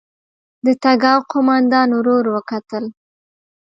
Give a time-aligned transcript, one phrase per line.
[0.65, 2.85] د تګاو قوماندان ورور وکتل.